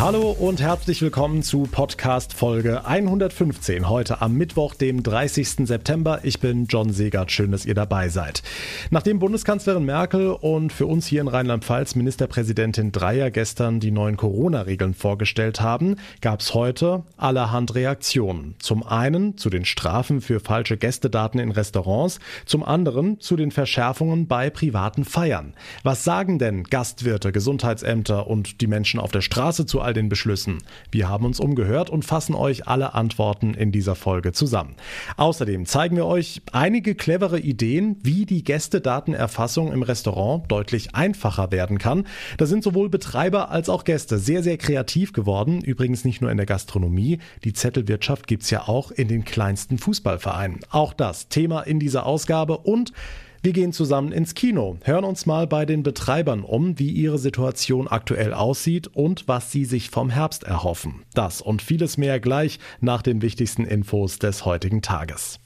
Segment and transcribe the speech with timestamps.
[0.00, 3.86] Hallo und herzlich willkommen zu Podcast Folge 115.
[3.90, 5.68] Heute am Mittwoch, dem 30.
[5.68, 6.20] September.
[6.22, 7.30] Ich bin John Segert.
[7.30, 8.42] Schön, dass ihr dabei seid.
[8.88, 14.94] Nachdem Bundeskanzlerin Merkel und für uns hier in Rheinland-Pfalz Ministerpräsidentin Dreier gestern die neuen Corona-Regeln
[14.94, 18.54] vorgestellt haben, gab es heute allerhand Reaktionen.
[18.58, 24.28] Zum einen zu den Strafen für falsche Gästedaten in Restaurants, zum anderen zu den Verschärfungen
[24.28, 25.52] bei privaten Feiern.
[25.82, 30.58] Was sagen denn Gastwirte, Gesundheitsämter und die Menschen auf der Straße zu all den Beschlüssen?
[30.92, 34.76] Wir haben uns umgehört und fassen euch alle Antworten in dieser Folge zusammen.
[35.16, 41.78] Außerdem zeigen wir euch einige clevere Ideen, wie die Gästedatenerfassung im Restaurant deutlich einfacher werden
[41.78, 42.06] kann.
[42.36, 45.60] Da sind sowohl Betreiber als auch Gäste sehr, sehr kreativ geworden.
[45.60, 47.18] Übrigens nicht nur in der Gastronomie.
[47.42, 50.60] Die Zettelwirtschaft gibt's ja auch in den kleinsten Fußballvereinen.
[50.70, 52.92] Auch das Thema in dieser Ausgabe und
[53.42, 57.88] wir gehen zusammen ins Kino, hören uns mal bei den Betreibern um, wie ihre Situation
[57.88, 61.04] aktuell aussieht und was sie sich vom Herbst erhoffen.
[61.14, 65.38] Das und vieles mehr gleich nach den wichtigsten Infos des heutigen Tages.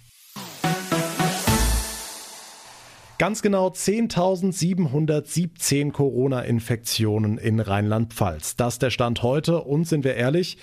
[3.25, 8.57] Ganz genau 10.717 Corona-Infektionen in Rheinland-Pfalz.
[8.57, 10.59] Das ist der Stand heute und sind wir ehrlich,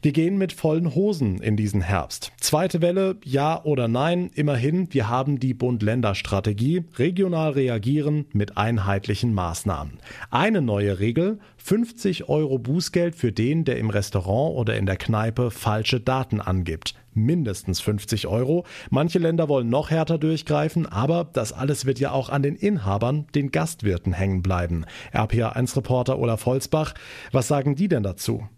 [0.00, 2.30] wir gehen mit vollen Hosen in diesen Herbst.
[2.38, 9.98] Zweite Welle, ja oder nein, immerhin, wir haben die Bund-Länder-Strategie, regional reagieren mit einheitlichen Maßnahmen.
[10.30, 15.50] Eine neue Regel, 50 Euro Bußgeld für den, der im Restaurant oder in der Kneipe
[15.50, 18.64] falsche Daten angibt mindestens 50 Euro.
[18.90, 23.26] Manche Länder wollen noch härter durchgreifen, aber das alles wird ja auch an den Inhabern,
[23.34, 24.84] den Gastwirten hängen bleiben.
[25.12, 26.94] RPA1-Reporter Olaf Holzbach,
[27.32, 28.48] was sagen die denn dazu?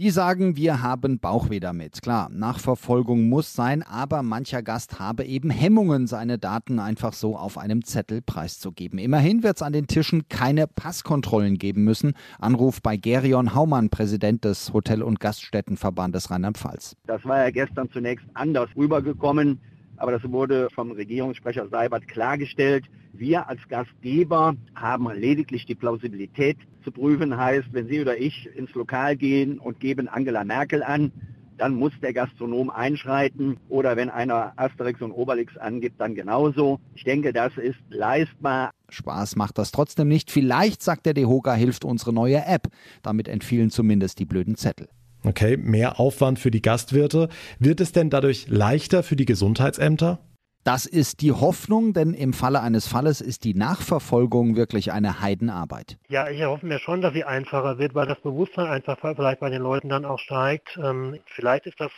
[0.00, 2.02] Die sagen, wir haben Bauchweh damit.
[2.02, 7.58] Klar, Nachverfolgung muss sein, aber mancher Gast habe eben Hemmungen, seine Daten einfach so auf
[7.58, 9.00] einem Zettel preiszugeben.
[9.00, 12.12] Immerhin wird es an den Tischen keine Passkontrollen geben müssen.
[12.38, 16.94] Anruf bei Gerion Haumann, Präsident des Hotel- und Gaststättenverbandes Rheinland-Pfalz.
[17.08, 19.60] Das war ja gestern zunächst anders rübergekommen
[19.98, 22.84] aber das wurde vom Regierungssprecher Seibert klargestellt.
[23.12, 27.36] Wir als Gastgeber haben lediglich die Plausibilität zu prüfen.
[27.36, 31.12] Heißt, wenn Sie oder ich ins Lokal gehen und geben Angela Merkel an,
[31.58, 36.78] dann muss der Gastronom einschreiten oder wenn einer Asterix und Obelix angibt, dann genauso.
[36.94, 38.70] Ich denke, das ist leistbar.
[38.88, 40.30] Spaß macht das trotzdem nicht.
[40.30, 42.68] Vielleicht, sagt der DeHoga, hilft unsere neue App.
[43.02, 44.88] Damit entfielen zumindest die blöden Zettel.
[45.24, 47.28] Okay, mehr Aufwand für die Gastwirte.
[47.58, 50.20] Wird es denn dadurch leichter für die Gesundheitsämter?
[50.68, 55.96] Das ist die Hoffnung, denn im Falle eines Falles ist die Nachverfolgung wirklich eine Heidenarbeit.
[56.10, 59.48] Ja, ich erhoffe mir schon, dass sie einfacher wird, weil das Bewusstsein einfach vielleicht bei
[59.48, 60.76] den Leuten dann auch steigt.
[60.76, 61.90] Ähm, vielleicht ist das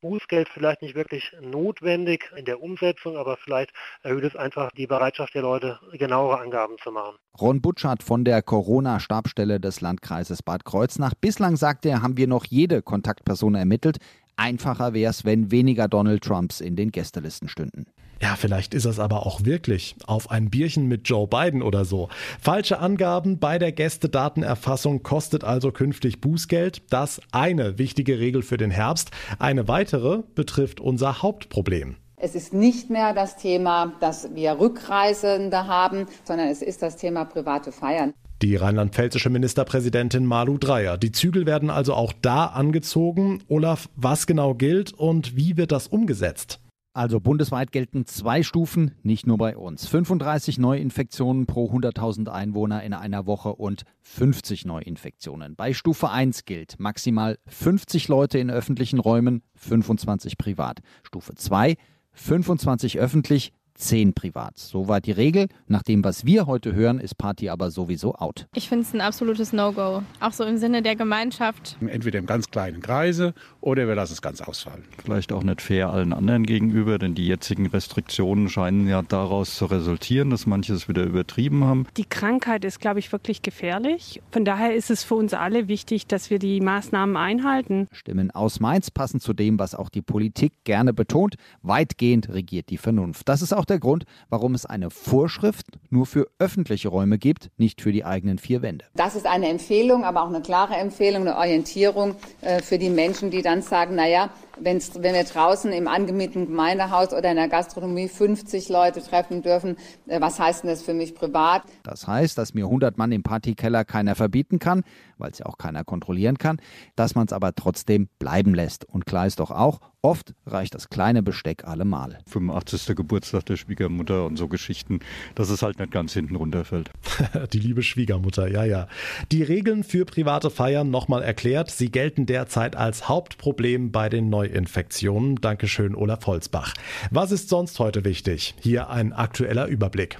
[0.00, 5.34] Bußgeld vielleicht nicht wirklich notwendig in der Umsetzung, aber vielleicht erhöht es einfach die Bereitschaft
[5.34, 7.16] der Leute, genauere Angaben zu machen.
[7.38, 11.12] Ron Butschert von der Corona-Stabstelle des Landkreises Bad Kreuznach.
[11.20, 13.98] Bislang, sagt er, haben wir noch jede Kontaktperson ermittelt.
[14.38, 17.86] Einfacher wäre es, wenn weniger Donald Trumps in den Gästelisten stünden.
[18.20, 22.08] Ja, vielleicht ist es aber auch wirklich auf ein Bierchen mit Joe Biden oder so.
[22.40, 26.82] Falsche Angaben bei der Gästedatenerfassung kostet also künftig Bußgeld.
[26.90, 29.10] Das eine wichtige Regel für den Herbst.
[29.38, 31.96] Eine weitere betrifft unser Hauptproblem.
[32.16, 37.24] Es ist nicht mehr das Thema, dass wir Rückreisende haben, sondern es ist das Thema
[37.24, 38.12] private Feiern.
[38.40, 40.96] Die rheinland-pfälzische Ministerpräsidentin Malu Dreyer.
[40.96, 43.42] Die Zügel werden also auch da angezogen.
[43.48, 46.60] Olaf, was genau gilt und wie wird das umgesetzt?
[46.92, 49.88] Also bundesweit gelten zwei Stufen, nicht nur bei uns.
[49.88, 55.56] 35 Neuinfektionen pro 100.000 Einwohner in einer Woche und 50 Neuinfektionen.
[55.56, 60.78] Bei Stufe 1 gilt maximal 50 Leute in öffentlichen Räumen, 25 privat.
[61.02, 61.76] Stufe 2
[62.18, 64.58] 25 öffentlich, 10 privat.
[64.58, 65.46] So war die Regel.
[65.68, 68.46] Nach dem, was wir heute hören, ist Party aber sowieso out.
[68.54, 70.02] Ich finde es ein absolutes No-Go.
[70.20, 71.76] Auch so im Sinne der Gemeinschaft.
[71.80, 74.84] Entweder im ganz kleinen Kreise oder wir lassen es ganz ausfallen.
[75.02, 79.66] Vielleicht auch nicht fair allen anderen gegenüber, denn die jetzigen Restriktionen scheinen ja daraus zu
[79.66, 81.86] resultieren, dass manche es wieder übertrieben haben.
[81.96, 84.20] Die Krankheit ist, glaube ich, wirklich gefährlich.
[84.32, 87.86] Von daher ist es für uns alle wichtig, dass wir die Maßnahmen einhalten.
[87.92, 91.36] Stimmen aus Mainz passen zu dem, was auch die Politik gerne betont.
[91.62, 93.28] Weitgehend regiert die Vernunft.
[93.28, 97.80] Das ist auch der Grund, warum es eine Vorschrift nur für öffentliche Räume gibt, nicht
[97.80, 98.84] für die eigenen vier Wände.
[98.94, 103.30] Das ist eine Empfehlung, aber auch eine klare Empfehlung, eine Orientierung äh, für die Menschen,
[103.30, 108.08] die dann sagen, naja, Wenn's, wenn wir draußen im angemieteten Gemeindehaus oder in der Gastronomie
[108.08, 109.76] 50 Leute treffen dürfen,
[110.06, 111.62] äh, was heißt denn das für mich privat?
[111.82, 114.84] Das heißt, dass mir 100 Mann im Partykeller keiner verbieten kann,
[115.18, 116.60] weil es ja auch keiner kontrollieren kann,
[116.96, 118.84] dass man es aber trotzdem bleiben lässt.
[118.84, 122.18] Und klar ist doch auch, oft reicht das kleine Besteck allemal.
[122.28, 122.96] 85.
[122.96, 125.00] Geburtstag der Schwiegermutter und so Geschichten,
[125.34, 126.90] dass es halt nicht ganz hinten runterfällt.
[127.52, 128.88] Die liebe Schwiegermutter, ja, ja.
[129.32, 131.70] Die Regeln für private Feiern nochmal erklärt.
[131.70, 135.36] Sie gelten derzeit als Hauptproblem bei den Neuinfektionen.
[135.36, 136.74] Dankeschön, Olaf Holzbach.
[137.10, 138.54] Was ist sonst heute wichtig?
[138.60, 140.18] Hier ein aktueller Überblick.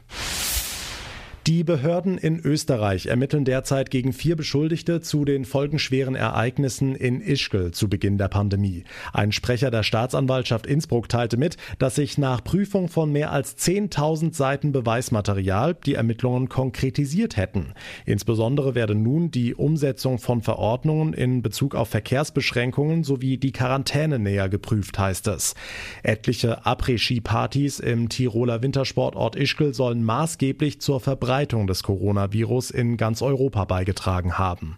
[1.48, 7.70] Die Behörden in Österreich ermitteln derzeit gegen vier Beschuldigte zu den folgenschweren Ereignissen in Ischgl
[7.70, 8.84] zu Beginn der Pandemie.
[9.14, 14.34] Ein Sprecher der Staatsanwaltschaft Innsbruck teilte mit, dass sich nach Prüfung von mehr als 10.000
[14.34, 17.72] Seiten Beweismaterial die Ermittlungen konkretisiert hätten.
[18.04, 24.50] Insbesondere werde nun die Umsetzung von Verordnungen in Bezug auf Verkehrsbeschränkungen sowie die Quarantäne näher
[24.50, 25.54] geprüft, heißt es.
[26.02, 33.22] Etliche Après-Ski-Partys im Tiroler Wintersportort Ischgl sollen maßgeblich zur Verbreitung Verbreitung des Coronavirus in ganz
[33.22, 34.76] Europa beigetragen haben.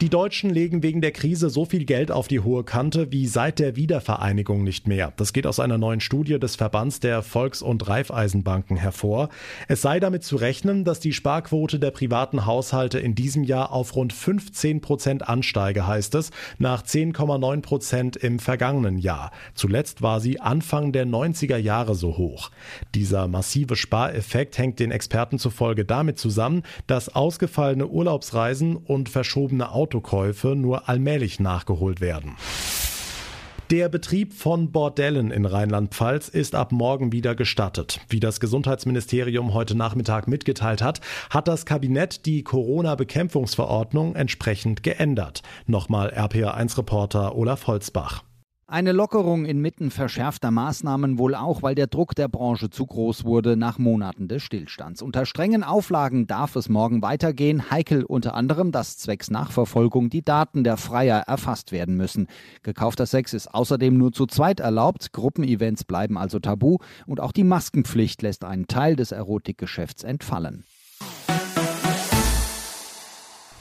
[0.00, 3.58] Die Deutschen legen wegen der Krise so viel Geld auf die hohe Kante wie seit
[3.58, 5.12] der Wiedervereinigung nicht mehr.
[5.18, 9.28] Das geht aus einer neuen Studie des Verbands der Volks- und Raiffeisenbanken hervor.
[9.68, 13.94] Es sei damit zu rechnen, dass die Sparquote der privaten Haushalte in diesem Jahr auf
[13.94, 19.32] rund 15 Prozent ansteige, heißt es, nach 10,9 Prozent im vergangenen Jahr.
[19.52, 22.50] Zuletzt war sie Anfang der 90er Jahre so hoch.
[22.94, 29.89] Dieser massive Spareffekt hängt den Experten zufolge damit zusammen, dass ausgefallene Urlaubsreisen und verschobene Autos
[29.90, 32.36] Autokäufe nur allmählich nachgeholt werden.
[33.70, 38.00] Der Betrieb von Bordellen in Rheinland-Pfalz ist ab morgen wieder gestattet.
[38.08, 45.42] Wie das Gesundheitsministerium heute Nachmittag mitgeteilt hat, hat das Kabinett die Corona-Bekämpfungsverordnung entsprechend geändert.
[45.66, 48.24] Nochmal RPA1-Reporter Olaf Holzbach.
[48.72, 53.56] Eine Lockerung inmitten verschärfter Maßnahmen wohl auch, weil der Druck der Branche zu groß wurde
[53.56, 55.02] nach Monaten des Stillstands.
[55.02, 57.72] Unter strengen Auflagen darf es morgen weitergehen.
[57.72, 62.28] Heikel unter anderem, dass zwecks Nachverfolgung die Daten der Freier erfasst werden müssen.
[62.62, 65.12] Gekaufter Sex ist außerdem nur zu zweit erlaubt.
[65.12, 66.78] Gruppenevents bleiben also tabu
[67.08, 70.62] und auch die Maskenpflicht lässt einen Teil des Erotikgeschäfts entfallen.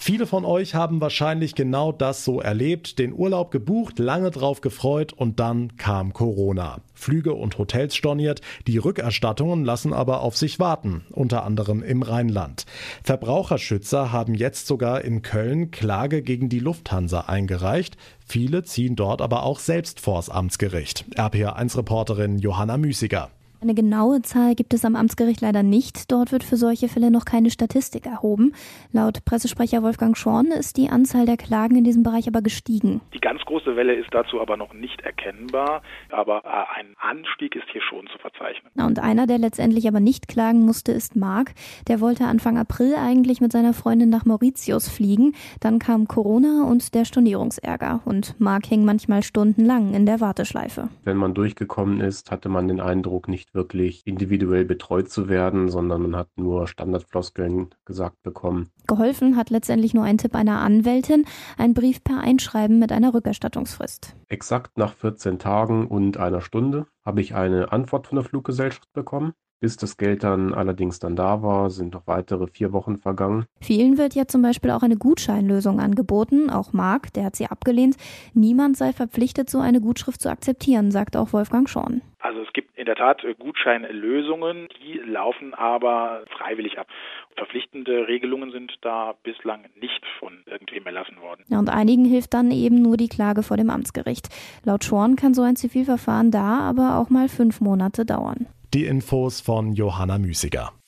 [0.10, 5.14] Viele von euch haben wahrscheinlich genau das so erlebt, den Urlaub gebucht, lange drauf gefreut
[5.14, 6.80] und dann kam Corona.
[6.96, 12.66] Flüge und Hotels storniert, die Rückerstattungen lassen aber auf sich warten, unter anderem im Rheinland.
[13.04, 17.96] Verbraucherschützer haben jetzt sogar in Köln Klage gegen die Lufthansa eingereicht.
[18.26, 21.06] Viele ziehen dort aber auch selbst vors Amtsgericht.
[21.18, 23.30] RPA1-Reporterin Johanna Müßiger.
[23.62, 26.10] Eine genaue Zahl gibt es am Amtsgericht leider nicht.
[26.14, 28.54] Dort wird für solche Fälle noch keine Statistik erhoben.
[28.94, 33.02] Laut Pressesprecher Wolfgang Schorn ist die Anzahl der Klagen in diesem Bereich aber gestiegen.
[33.14, 37.66] Die ganz große Welle ist dazu aber noch nicht erkennbar, aber äh, ein Anstieg ist
[37.74, 38.72] hier schon zu verzeichnen.
[38.78, 41.52] und einer, der letztendlich aber nicht klagen musste, ist Marc.
[41.90, 45.36] Der wollte Anfang April eigentlich mit seiner Freundin nach Mauritius fliegen.
[45.60, 48.04] Dann kam Corona und der Stornierungsärger.
[48.06, 50.88] Und Marc hing manchmal stundenlang in der Warteschleife.
[51.04, 55.70] Wenn man durchgekommen ist, hatte man den Eindruck, nicht nicht wirklich individuell betreut zu werden,
[55.70, 58.70] sondern man hat nur Standardfloskeln gesagt bekommen.
[58.88, 61.26] Geholfen hat letztendlich nur ein Tipp einer Anwältin,
[61.58, 64.16] ein Brief per Einschreiben mit einer Rückerstattungsfrist.
[64.28, 69.34] Exakt nach 14 Tagen und einer Stunde habe ich eine Antwort von der Fluggesellschaft bekommen.
[69.60, 73.46] Bis das Geld dann allerdings dann da war, sind noch weitere vier Wochen vergangen.
[73.62, 76.50] Vielen wird ja zum Beispiel auch eine Gutscheinlösung angeboten.
[76.50, 77.98] Auch Marc, der hat sie abgelehnt.
[78.34, 82.02] Niemand sei verpflichtet, so eine Gutschrift zu akzeptieren, sagt auch Wolfgang Schorn.
[82.20, 86.88] Also es gibt in der Tat Gutscheinlösungen, die laufen aber freiwillig ab.
[87.36, 91.44] Verpflichtende Regelungen sind da bislang nicht von irgendwem erlassen worden.
[91.48, 94.28] Ja, und einigen hilft dann eben nur die Klage vor dem Amtsgericht.
[94.66, 98.48] Laut Schorn kann so ein Zivilverfahren da aber auch mal fünf Monate dauern.
[98.76, 100.79] Die Infos von Johanna Müßiger.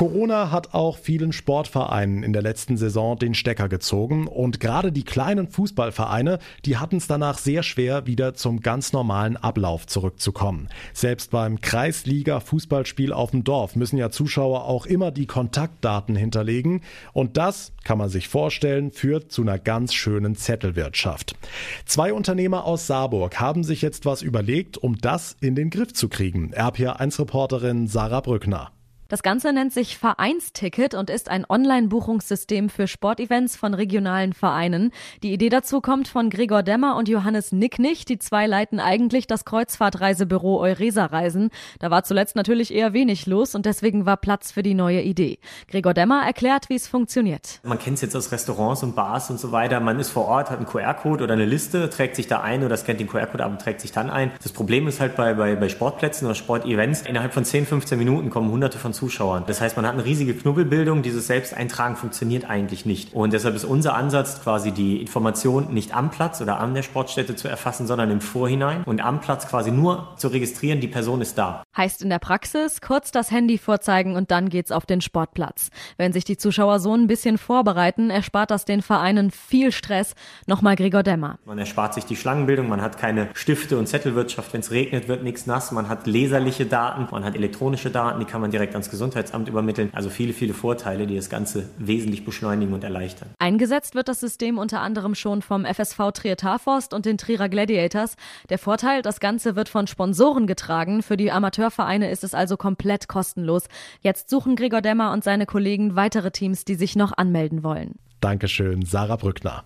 [0.00, 5.04] Corona hat auch vielen Sportvereinen in der letzten Saison den Stecker gezogen und gerade die
[5.04, 10.70] kleinen Fußballvereine, die hatten es danach sehr schwer, wieder zum ganz normalen Ablauf zurückzukommen.
[10.94, 16.80] Selbst beim Kreisliga-Fußballspiel auf dem Dorf müssen ja Zuschauer auch immer die Kontaktdaten hinterlegen
[17.12, 21.36] und das, kann man sich vorstellen, führt zu einer ganz schönen Zettelwirtschaft.
[21.84, 26.08] Zwei Unternehmer aus Saarburg haben sich jetzt was überlegt, um das in den Griff zu
[26.08, 26.54] kriegen.
[26.54, 28.72] RPA1-Reporterin Sarah Brückner.
[29.10, 34.92] Das Ganze nennt sich Vereinsticket und ist ein Online-Buchungssystem für Sportevents von regionalen Vereinen.
[35.24, 38.04] Die Idee dazu kommt von Gregor Demmer und Johannes Nicknich.
[38.04, 41.50] Die zwei leiten eigentlich das Kreuzfahrtreisebüro Euresa Reisen.
[41.80, 45.40] Da war zuletzt natürlich eher wenig los und deswegen war Platz für die neue Idee.
[45.66, 47.58] Gregor Demmer erklärt, wie es funktioniert.
[47.64, 49.80] Man kennt es jetzt aus Restaurants und Bars und so weiter.
[49.80, 52.76] Man ist vor Ort, hat einen QR-Code oder eine Liste, trägt sich da ein oder
[52.76, 54.30] scannt den QR-Code ab und trägt sich dann ein.
[54.40, 58.30] Das Problem ist halt bei, bei, bei Sportplätzen oder Sportevents, innerhalb von 10, 15 Minuten
[58.30, 59.44] kommen hunderte von Zuschauern.
[59.46, 61.00] Das heißt, man hat eine riesige Knubbelbildung.
[61.00, 63.14] Dieses Selbsteintragen funktioniert eigentlich nicht.
[63.14, 67.34] Und deshalb ist unser Ansatz quasi die Information nicht am Platz oder an der Sportstätte
[67.34, 71.38] zu erfassen, sondern im Vorhinein und am Platz quasi nur zu registrieren, die Person ist
[71.38, 71.62] da.
[71.76, 75.70] Heißt in der Praxis, kurz das Handy vorzeigen und dann geht's auf den Sportplatz.
[75.96, 80.14] Wenn sich die Zuschauer so ein bisschen vorbereiten, erspart das den Vereinen viel Stress.
[80.46, 81.38] Nochmal Gregor Demmer.
[81.44, 84.52] Man erspart sich die Schlangenbildung, man hat keine Stifte und Zettelwirtschaft.
[84.52, 85.70] Wenn es regnet, wird nichts nass.
[85.70, 89.90] Man hat leserliche Daten, man hat elektronische Daten, die kann man direkt ans Gesundheitsamt übermitteln.
[89.92, 93.28] Also viele, viele Vorteile, die das Ganze wesentlich beschleunigen und erleichtern.
[93.38, 98.16] Eingesetzt wird das System unter anderem schon vom FSV Trier Tarforst und den Trierer Gladiators.
[98.48, 101.04] Der Vorteil, das Ganze wird von Sponsoren getragen.
[101.04, 103.64] Für die Amateurvereine ist es also komplett kostenlos.
[104.00, 107.96] Jetzt suchen Gregor Demmer und seine Kollegen weitere Teams, die sich noch anmelden wollen.
[108.20, 109.64] Dankeschön, Sarah Brückner.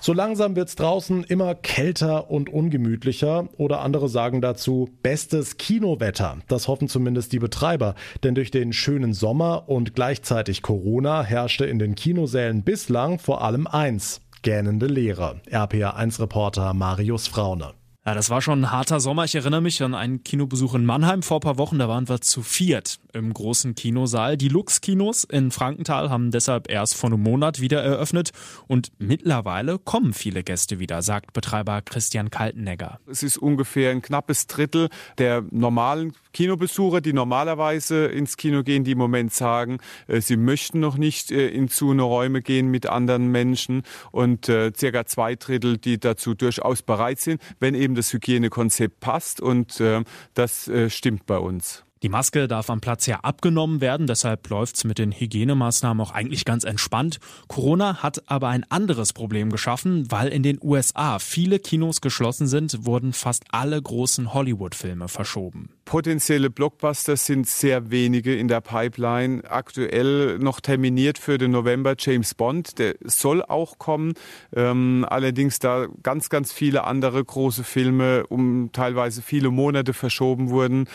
[0.00, 6.38] So langsam wird's draußen immer kälter und ungemütlicher oder andere sagen dazu bestes Kinowetter.
[6.46, 11.78] Das hoffen zumindest die Betreiber, denn durch den schönen Sommer und gleichzeitig Corona herrschte in
[11.78, 15.40] den Kinosälen bislang vor allem eins, gähnende Leere.
[15.50, 17.72] RPA1 Reporter Marius Fraune.
[18.06, 19.24] Ja, das war schon ein harter Sommer.
[19.24, 21.80] Ich erinnere mich an einen Kinobesuch in Mannheim vor ein paar Wochen.
[21.80, 24.36] Da waren wir zu viert im großen Kinosaal.
[24.36, 28.30] Die Lux-Kinos in Frankenthal haben deshalb erst vor einem Monat wieder eröffnet.
[28.68, 33.00] Und mittlerweile kommen viele Gäste wieder, sagt Betreiber Christian Kaltenegger.
[33.10, 38.92] Es ist ungefähr ein knappes Drittel der normalen Kinobesucher, die normalerweise ins Kino gehen, die
[38.92, 43.32] im Moment sagen, äh, sie möchten noch nicht äh, in zu Räume gehen mit anderen
[43.32, 43.82] Menschen.
[44.12, 49.40] Und äh, circa zwei Drittel, die dazu durchaus bereit sind, wenn eben das Hygienekonzept passt
[49.40, 51.85] und äh, das äh, stimmt bei uns.
[52.02, 56.44] Die Maske darf am Platz ja abgenommen werden, deshalb läuft's mit den Hygienemaßnahmen auch eigentlich
[56.44, 57.20] ganz entspannt.
[57.48, 62.84] Corona hat aber ein anderes Problem geschaffen, weil in den USA viele Kinos geschlossen sind,
[62.84, 65.70] wurden fast alle großen Hollywood-Filme verschoben.
[65.86, 69.42] Potenzielle Blockbuster sind sehr wenige in der Pipeline.
[69.48, 74.12] Aktuell noch terminiert für den November James Bond, der soll auch kommen.
[74.54, 80.88] Ähm, allerdings da ganz, ganz viele andere große Filme um teilweise viele Monate verschoben wurden.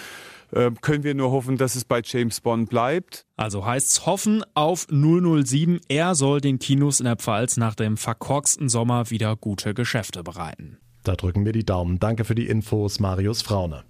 [0.54, 3.26] Ähm, können wir nur hoffen, dass es bei James Bond bleibt.
[3.38, 5.80] Also heißt's hoffen auf 007.
[5.88, 10.78] Er soll den Kinos in der Pfalz nach dem verkorksten Sommer wieder gute Geschäfte bereiten.
[11.04, 12.00] Da drücken wir die Daumen.
[12.00, 13.84] Danke für die Infos, Marius Fraune.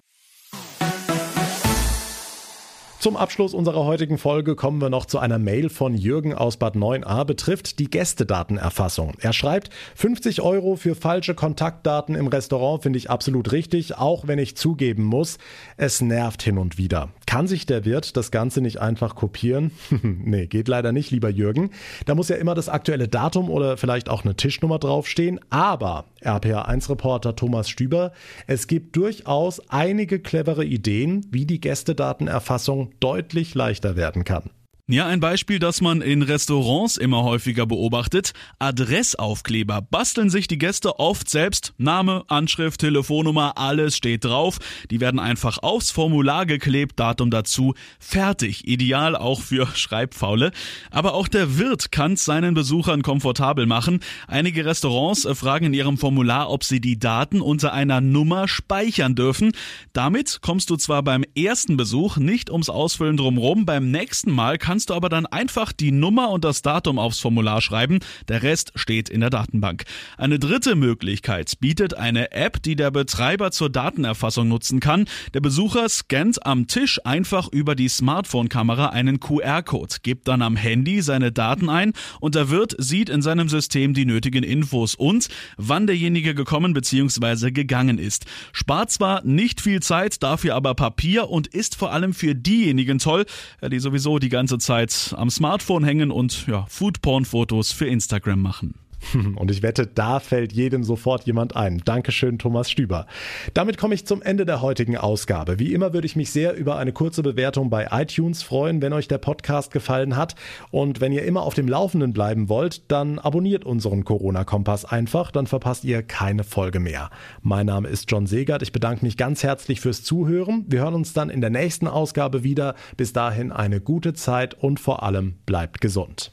[3.02, 6.76] Zum Abschluss unserer heutigen Folge kommen wir noch zu einer Mail von Jürgen aus Bad
[6.76, 9.14] 9a, betrifft die Gästedatenerfassung.
[9.18, 14.38] Er schreibt, 50 Euro für falsche Kontaktdaten im Restaurant finde ich absolut richtig, auch wenn
[14.38, 15.38] ich zugeben muss,
[15.76, 17.08] es nervt hin und wieder.
[17.32, 19.70] Kann sich der Wirt das Ganze nicht einfach kopieren?
[20.02, 21.70] nee, geht leider nicht, lieber Jürgen.
[22.04, 25.40] Da muss ja immer das aktuelle Datum oder vielleicht auch eine Tischnummer draufstehen.
[25.48, 28.12] Aber, RPA1-Reporter Thomas Stüber,
[28.46, 34.50] es gibt durchaus einige clevere Ideen, wie die Gästedatenerfassung deutlich leichter werden kann.
[34.92, 38.34] Ja, ein Beispiel, das man in Restaurants immer häufiger beobachtet.
[38.58, 41.72] Adressaufkleber basteln sich die Gäste oft selbst.
[41.78, 44.58] Name, Anschrift, Telefonnummer, alles steht drauf.
[44.90, 47.72] Die werden einfach aufs Formular geklebt, Datum dazu.
[47.98, 48.68] Fertig.
[48.68, 50.52] Ideal auch für Schreibfaule.
[50.90, 54.00] Aber auch der Wirt kann es seinen Besuchern komfortabel machen.
[54.28, 59.52] Einige Restaurants fragen in ihrem Formular, ob sie die Daten unter einer Nummer speichern dürfen.
[59.94, 64.81] Damit kommst du zwar beim ersten Besuch nicht ums Ausfüllen drumrum, beim nächsten Mal kannst
[64.82, 68.00] kannst du aber dann einfach die Nummer und das Datum aufs Formular schreiben.
[68.26, 69.84] Der Rest steht in der Datenbank.
[70.18, 75.04] Eine dritte Möglichkeit bietet eine App, die der Betreiber zur Datenerfassung nutzen kann.
[75.34, 81.00] Der Besucher scannt am Tisch einfach über die Smartphone-Kamera einen QR-Code, gibt dann am Handy
[81.00, 85.86] seine Daten ein und der Wirt sieht in seinem System die nötigen Infos und wann
[85.86, 87.52] derjenige gekommen bzw.
[87.52, 88.24] gegangen ist.
[88.50, 93.26] Spart zwar nicht viel Zeit, dafür aber Papier und ist vor allem für diejenigen toll,
[93.64, 98.74] die sowieso die ganze Zeit am Smartphone hängen und ja, Foodporn-Fotos für Instagram machen.
[99.36, 101.82] Und ich wette, da fällt jedem sofort jemand ein.
[101.84, 103.06] Dankeschön, Thomas Stüber.
[103.54, 105.58] Damit komme ich zum Ende der heutigen Ausgabe.
[105.58, 109.08] Wie immer würde ich mich sehr über eine kurze Bewertung bei iTunes freuen, wenn euch
[109.08, 110.34] der Podcast gefallen hat.
[110.70, 115.46] Und wenn ihr immer auf dem Laufenden bleiben wollt, dann abonniert unseren Corona-Kompass einfach, dann
[115.46, 117.10] verpasst ihr keine Folge mehr.
[117.42, 118.62] Mein Name ist John Segert.
[118.62, 120.64] Ich bedanke mich ganz herzlich fürs Zuhören.
[120.68, 122.74] Wir hören uns dann in der nächsten Ausgabe wieder.
[122.96, 126.32] Bis dahin eine gute Zeit und vor allem bleibt gesund.